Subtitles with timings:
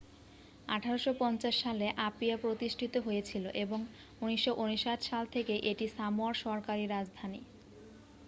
[0.67, 3.79] 1850 সালে আপিয়া প্রতিষ্ঠিত হয়েছিল এবং
[4.21, 7.41] 1959 সাল থেকে এটি সামোয়ার সরকারি রাজধানী